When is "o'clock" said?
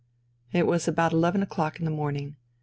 1.43-1.77